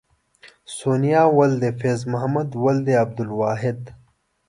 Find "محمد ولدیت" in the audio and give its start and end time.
2.11-2.99